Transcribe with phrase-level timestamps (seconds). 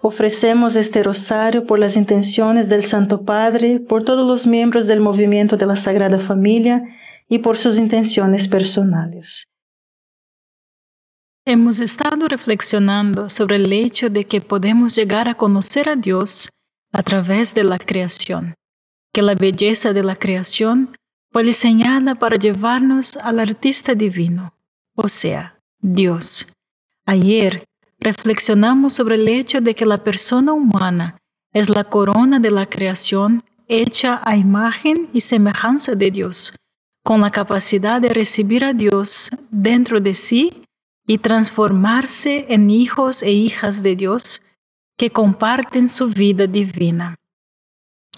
[0.00, 5.56] Ofrecemos este rosario por las intenciones del Santo Padre, por todos los miembros del movimiento
[5.56, 6.82] de la Sagrada Familia
[7.28, 9.48] y por sus intenciones personales.
[11.44, 16.50] Hemos estado reflexionando sobre el hecho de que podemos llegar a conocer a Dios
[16.92, 18.54] a través de la creación,
[19.12, 20.94] que la belleza de la creación
[21.32, 24.54] fue diseñada para llevarnos al artista divino,
[24.94, 26.52] o sea, Dios.
[27.04, 27.64] Ayer
[27.98, 31.18] reflexionamos sobre el hecho de que la persona humana
[31.52, 36.56] es la corona de la creación hecha a imagen y semejanza de Dios,
[37.04, 40.62] con la capacidad de recibir a Dios dentro de sí
[41.06, 44.42] y transformarse en hijos e hijas de Dios
[44.96, 47.14] que comparten su vida divina.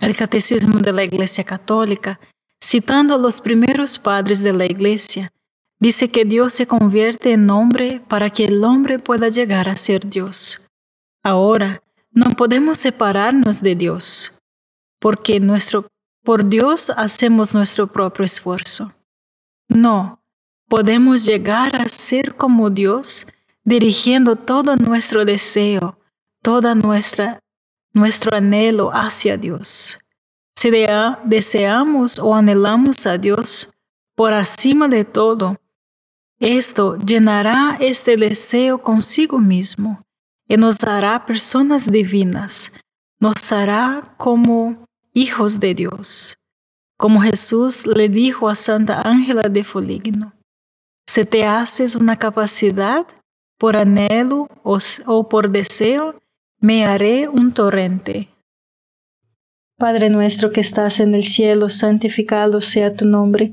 [0.01, 2.19] El Catecismo de la Iglesia Católica,
[2.63, 5.31] citando a los primeros padres de la Iglesia,
[5.81, 10.09] Dice que Dios se convierte en hombre para que el hombre pueda llegar a ser
[10.09, 10.69] Dios.
[11.23, 14.39] Ahora, no podemos separarnos de Dios,
[15.01, 15.87] porque nuestro,
[16.23, 18.93] por Dios hacemos nuestro propio esfuerzo.
[19.69, 20.23] No,
[20.69, 23.27] podemos llegar a ser como Dios
[23.65, 25.99] dirigiendo todo nuestro deseo,
[26.43, 27.41] toda nuestra
[27.93, 29.99] nuestro anhelo hacia Dios.
[30.57, 30.71] Si
[31.25, 33.73] deseamos o anhelamos a Dios
[34.15, 35.57] por encima de todo,
[36.41, 40.03] esto llenará este deseo consigo mismo
[40.49, 42.73] y nos hará personas divinas,
[43.21, 46.39] nos hará como hijos de Dios.
[46.97, 50.33] Como Jesús le dijo a Santa Ángela de Foligno,
[51.07, 53.07] si te haces una capacidad
[53.59, 56.19] por anhelo o, o por deseo,
[56.59, 58.29] me haré un torrente.
[59.77, 63.53] Padre nuestro que estás en el cielo, santificado sea tu nombre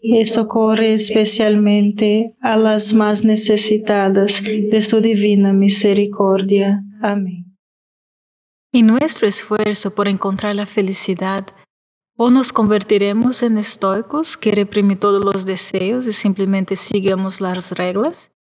[0.00, 6.82] y socorre especialmente a las más necesitadas de su divina misericordia.
[7.02, 7.56] Amén.
[8.72, 11.46] En nuestro esfuerzo por encontrar la felicidad,
[12.16, 18.32] o nos convertiremos en estoicos que reprimen todos los deseos y simplemente sigamos las reglas,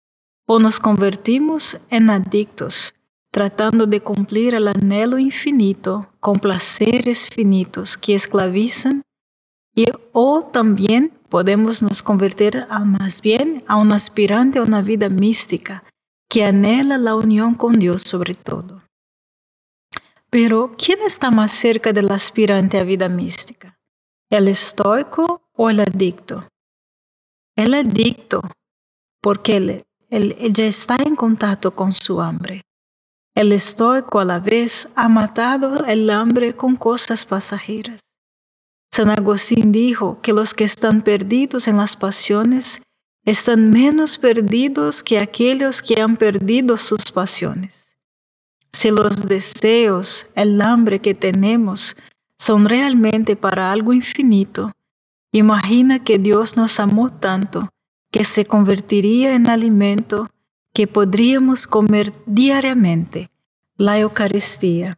[0.47, 2.93] o nos convertimos en adictos,
[3.31, 9.01] tratando de cumplir el anhelo infinito con placeres finitos que esclavizan,
[9.75, 15.10] y o también podemos nos convertir a más bien a un aspirante a una vida
[15.10, 15.83] mística
[16.30, 18.81] que anhela la unión con Dios sobre todo.
[20.30, 23.77] Pero, ¿quién está más cerca del aspirante a vida mística?
[24.30, 26.48] ¿El estoico o el adicto?
[27.56, 28.42] El adicto,
[29.22, 32.63] porque él, él, ya está en contacto con su hambre.
[33.33, 38.01] El estoico a la vez ha matado el hambre con cosas pasajeras.
[38.95, 42.81] San Agustín dijo que los que están perdidos en las pasiones
[43.25, 47.97] están menos perdidos que aquellos que han perdido sus pasiones.
[48.71, 51.97] Si los deseos, el hambre que tenemos
[52.39, 54.71] son realmente para algo infinito,
[55.33, 57.68] imagina que Dios nos amó tanto
[58.13, 60.30] que se convertiría en alimento
[60.74, 63.30] que podríamos comer diariamente,
[63.75, 64.98] la Eucaristía.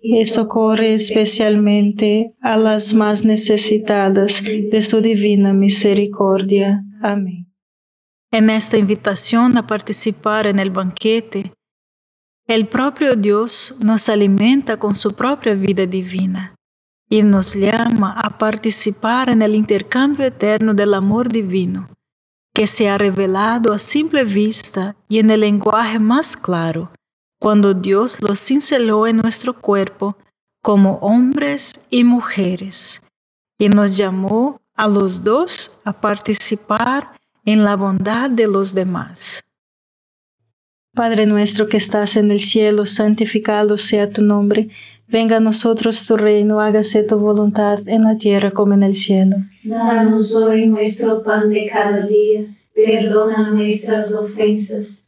[0.00, 6.84] y socorre especialmente a las más necesitadas de su divina misericordia.
[7.02, 7.52] Amén.
[8.30, 11.52] En esta invitación a participar en el banquete,
[12.46, 16.54] el propio Dios nos alimenta con su propia vida divina
[17.08, 21.88] y nos llama a participar en el intercambio eterno del amor divino,
[22.54, 26.90] que se ha revelado a simple vista y en el lenguaje más claro
[27.38, 30.16] cuando Dios los cinceló en nuestro cuerpo
[30.62, 33.00] como hombres y mujeres,
[33.58, 37.12] y nos llamó a los dos a participar
[37.44, 39.44] en la bondad de los demás.
[40.94, 44.68] Padre nuestro que estás en el cielo, santificado sea tu nombre.
[45.06, 49.36] Venga a nosotros tu reino, hágase tu voluntad en la tierra como en el cielo.
[49.62, 55.07] Danos hoy nuestro pan de cada día, perdona nuestras ofensas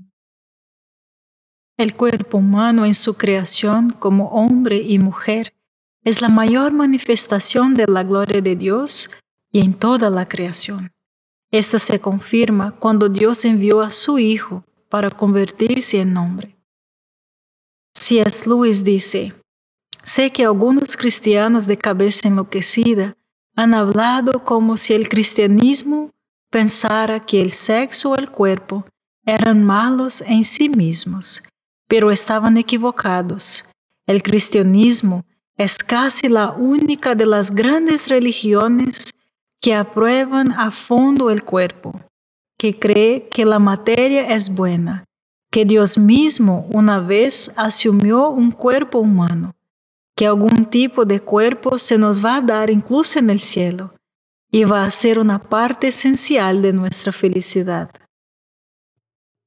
[1.81, 5.55] El cuerpo humano en su creación como hombre y mujer
[6.03, 9.09] es la mayor manifestación de la gloria de Dios
[9.51, 10.91] y en toda la creación.
[11.49, 16.55] Esto se confirma cuando Dios envió a su Hijo para convertirse en hombre.
[17.95, 18.47] C.S.
[18.47, 19.33] Lewis dice,
[20.03, 23.17] sé que algunos cristianos de cabeza enloquecida
[23.55, 26.11] han hablado como si el cristianismo
[26.51, 28.85] pensara que el sexo o el cuerpo
[29.25, 31.41] eran malos en sí mismos
[31.91, 33.65] pero estaban equivocados.
[34.07, 35.25] El cristianismo
[35.57, 39.11] es casi la única de las grandes religiones
[39.59, 41.99] que aprueban a fondo el cuerpo,
[42.57, 45.03] que cree que la materia es buena,
[45.51, 49.53] que Dios mismo una vez asumió un cuerpo humano,
[50.15, 53.93] que algún tipo de cuerpo se nos va a dar incluso en el cielo
[54.49, 57.91] y va a ser una parte esencial de nuestra felicidad.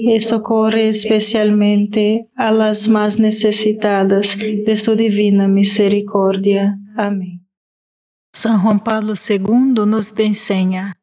[0.00, 6.78] y socorre especialmente a las más necesitadas de su divina misericordia.
[6.96, 7.44] Amén.
[8.32, 10.96] San Juan Pablo II nos enseña,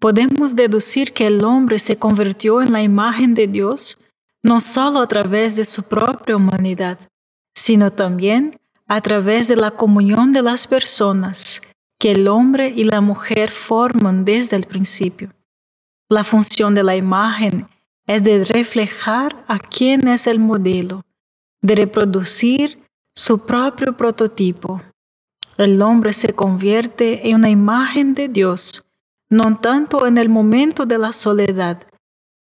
[0.00, 3.98] podemos deducir que el hombre se convirtió en la imagen de Dios
[4.42, 6.98] no solo a través de su propia humanidad,
[7.54, 8.52] sino también
[8.88, 11.60] a través de la comunión de las personas
[11.98, 15.30] que el hombre y la mujer forman desde el principio.
[16.08, 17.66] La función de la imagen
[18.06, 21.04] es de reflejar a quien es el modelo,
[21.60, 22.82] de reproducir
[23.14, 24.82] su propio prototipo.
[25.58, 28.86] El hombre se convierte en una imagen de Dios,
[29.28, 31.86] no tanto en el momento de la soledad,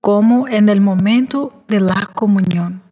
[0.01, 2.83] como en el momento de la comunión.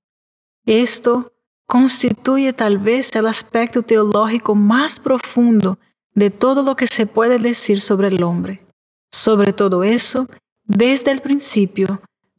[0.64, 1.32] Esto
[1.66, 5.78] constituye tal vez el aspecto teológico más profundo
[6.14, 8.66] de todo lo que se puede decir sobre el hombre.
[9.12, 10.26] Sobre todo eso,
[10.64, 12.00] desde el principio,